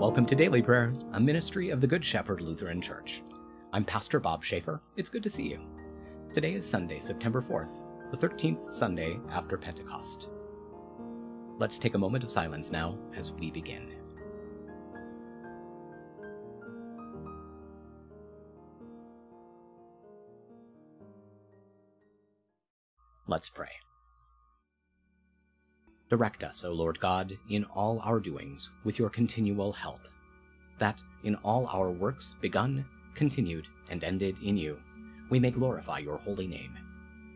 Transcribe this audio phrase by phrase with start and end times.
[0.00, 3.22] Welcome to Daily Prayer, a ministry of the Good Shepherd Lutheran Church.
[3.74, 4.80] I'm Pastor Bob Schaefer.
[4.96, 5.60] It's good to see you.
[6.32, 10.30] Today is Sunday, September 4th, the 13th Sunday after Pentecost.
[11.58, 13.92] Let's take a moment of silence now as we begin.
[23.26, 23.68] Let's pray.
[26.10, 30.00] Direct us, O Lord God, in all our doings with your continual help,
[30.78, 34.76] that in all our works begun, continued, and ended in you,
[35.28, 36.76] we may glorify your holy name.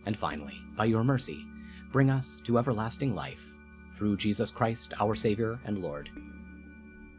[0.06, 1.46] And finally, by your mercy,
[1.92, 3.52] bring us to everlasting life,
[3.96, 6.10] through Jesus Christ, our Savior and Lord.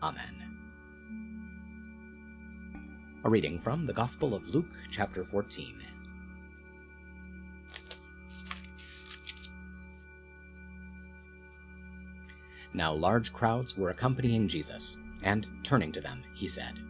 [0.03, 0.35] Amen.
[3.23, 5.84] A reading from the Gospel of Luke, chapter 14.
[12.75, 16.81] Now large crowds were accompanying Jesus, and turning to them, he said,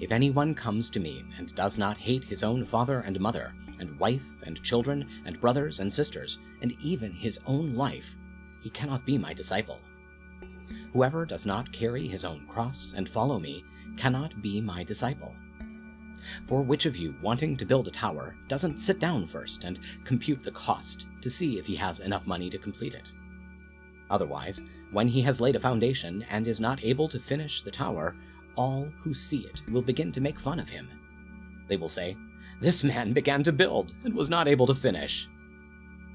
[0.00, 4.00] If anyone comes to me and does not hate his own father and mother, and
[4.00, 8.16] wife and children, and brothers and sisters, and even his own life,
[8.62, 9.78] he cannot be my disciple.
[10.94, 13.62] Whoever does not carry his own cross and follow me
[13.98, 15.34] cannot be my disciple.
[16.44, 20.42] For which of you, wanting to build a tower, doesn't sit down first and compute
[20.42, 23.12] the cost to see if he has enough money to complete it?
[24.10, 24.60] Otherwise,
[24.92, 28.14] when he has laid a foundation and is not able to finish the tower,
[28.56, 30.88] all who see it will begin to make fun of him.
[31.68, 32.16] They will say,
[32.60, 35.28] This man began to build and was not able to finish.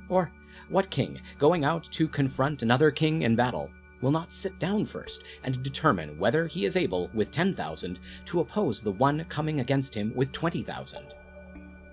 [0.07, 0.31] Or,
[0.69, 3.69] what king, going out to confront another king in battle,
[4.01, 8.81] will not sit down first and determine whether he is able, with 10,000, to oppose
[8.81, 11.03] the one coming against him with 20,000?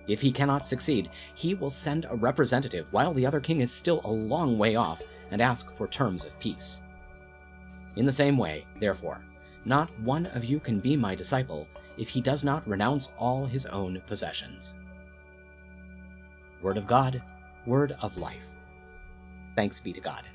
[0.07, 4.01] If he cannot succeed, he will send a representative while the other king is still
[4.05, 6.81] a long way off and ask for terms of peace.
[7.95, 9.21] In the same way, therefore,
[9.65, 11.67] not one of you can be my disciple
[11.97, 14.75] if he does not renounce all his own possessions.
[16.61, 17.21] Word of God,
[17.65, 18.45] word of life.
[19.55, 20.27] Thanks be to God.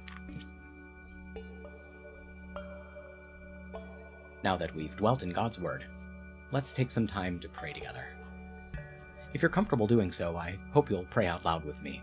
[4.44, 5.84] Now that we've dwelt in God's word,
[6.50, 8.04] let's take some time to pray together.
[9.34, 12.02] If you're comfortable doing so, I hope you'll pray out loud with me.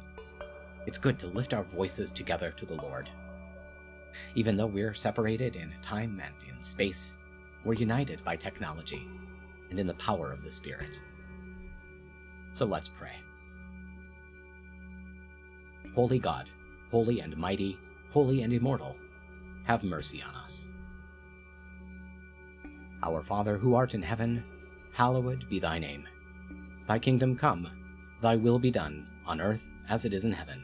[0.90, 3.12] It's good to lift our voices together to the Lord.
[4.34, 7.16] Even though we're separated in time and in space,
[7.64, 9.08] we're united by technology
[9.70, 11.00] and in the power of the Spirit.
[12.54, 13.12] So let's pray.
[15.94, 16.50] Holy God,
[16.90, 17.78] holy and mighty,
[18.10, 18.96] holy and immortal,
[19.66, 20.68] have mercy on us.
[23.04, 24.44] Our Father who art in heaven,
[24.94, 26.08] hallowed be thy name.
[26.88, 27.70] Thy kingdom come,
[28.24, 30.64] thy will be done, on earth as it is in heaven.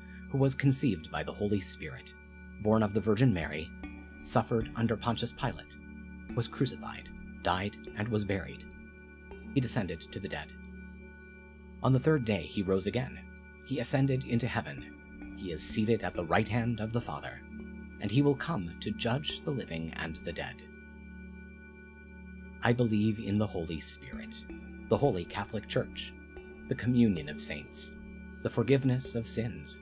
[0.31, 2.13] who was conceived by the Holy Spirit,
[2.61, 3.69] born of the Virgin Mary,
[4.23, 5.75] suffered under Pontius Pilate,
[6.35, 7.09] was crucified,
[7.43, 8.63] died, and was buried.
[9.53, 10.53] He descended to the dead.
[11.83, 13.19] On the third day he rose again.
[13.65, 15.35] He ascended into heaven.
[15.37, 17.41] He is seated at the right hand of the Father,
[17.99, 20.63] and he will come to judge the living and the dead.
[22.63, 24.45] I believe in the Holy Spirit,
[24.89, 26.13] the Holy Catholic Church,
[26.69, 27.95] the communion of saints,
[28.43, 29.81] the forgiveness of sins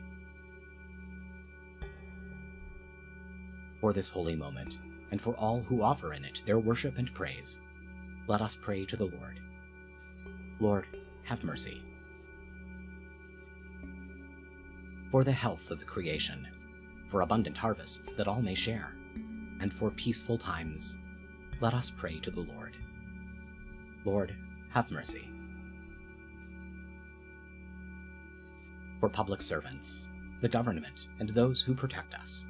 [3.81, 4.79] For this holy moment,
[5.09, 7.59] and for all who offer in it their worship and praise,
[8.27, 9.39] let us pray to the Lord.
[10.59, 10.85] Lord,
[11.23, 11.81] have mercy.
[15.09, 16.47] For the health of the creation,
[17.09, 18.93] for abundant harvests that all may share,
[19.59, 20.97] and for peaceful times,
[21.59, 22.77] let us pray to the Lord.
[24.05, 24.35] Lord,
[24.69, 25.27] have mercy.
[28.99, 30.09] For public servants,
[30.41, 32.45] the government, and those who protect us,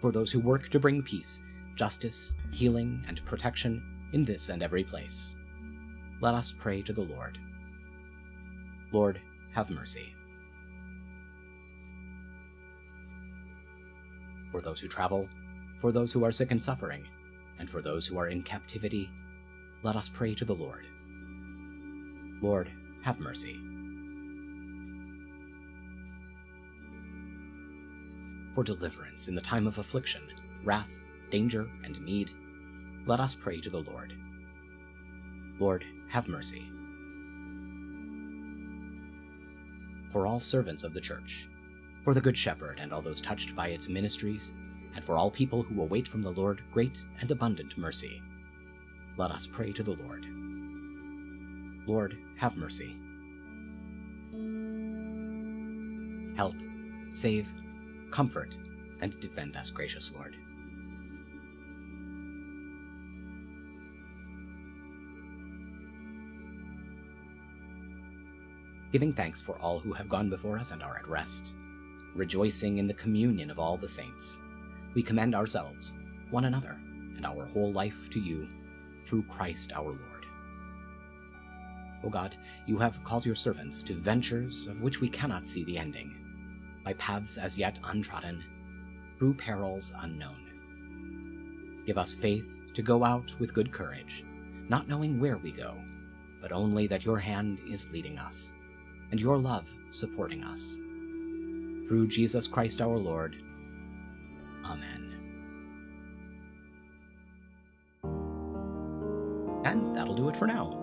[0.00, 1.42] for those who work to bring peace,
[1.76, 3.82] justice, healing, and protection
[4.12, 5.36] in this and every place.
[6.20, 7.38] Let us pray to the Lord.
[8.92, 9.20] Lord,
[9.54, 10.12] have mercy.
[14.50, 15.28] For those who travel,
[15.80, 17.06] for those who are sick and suffering,
[17.58, 19.08] and for those who are in captivity,
[19.82, 20.86] let us pray to the Lord.
[22.42, 22.70] Lord,
[23.02, 23.56] have mercy.
[28.54, 30.22] For deliverance in the time of affliction,
[30.64, 30.90] wrath,
[31.30, 32.30] danger, and need,
[33.06, 34.12] let us pray to the Lord.
[35.58, 36.70] Lord, have mercy.
[40.10, 41.48] For all servants of the Church,
[42.02, 44.52] for the Good Shepherd and all those touched by its ministries,
[44.94, 48.20] and for all people who await from the Lord great and abundant mercy,
[49.16, 50.26] let us pray to the Lord.
[51.86, 52.96] Lord, have mercy.
[56.36, 56.56] Help,
[57.14, 57.46] save,
[58.10, 58.56] comfort,
[59.00, 60.36] and defend us, gracious Lord.
[68.92, 71.54] giving thanks for all who have gone before us and are at rest,
[72.14, 74.40] rejoicing in the communion of all the saints,
[74.94, 75.94] we commend ourselves,
[76.30, 76.76] one another,
[77.16, 78.48] and our whole life to you,
[79.06, 80.26] through Christ our Lord.
[82.02, 82.36] O God,
[82.66, 86.16] you have called your servants to ventures of which we cannot see the ending,
[86.84, 88.42] by paths as yet untrodden,
[89.18, 91.82] through perils unknown.
[91.86, 94.24] Give us faith to go out with good courage,
[94.68, 95.74] not knowing where we go,
[96.40, 98.54] but only that your hand is leading us
[99.10, 100.76] and your love supporting us.
[101.88, 103.42] Through Jesus Christ our Lord.
[104.64, 105.10] Amen.
[109.64, 110.76] And that'll do it for now.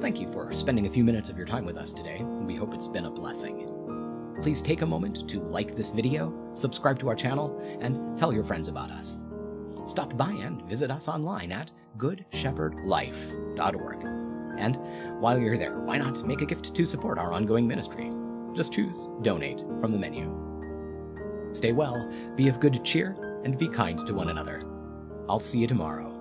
[0.00, 2.18] Thank you for spending a few minutes of your time with us today.
[2.18, 3.75] And we hope it's been a blessing.
[4.42, 8.44] Please take a moment to like this video, subscribe to our channel, and tell your
[8.44, 9.24] friends about us.
[9.86, 14.04] Stop by and visit us online at goodshepherdlife.org.
[14.58, 14.78] And
[15.20, 18.10] while you're there, why not make a gift to support our ongoing ministry?
[18.54, 20.32] Just choose Donate from the menu.
[21.52, 24.62] Stay well, be of good cheer, and be kind to one another.
[25.28, 26.15] I'll see you tomorrow.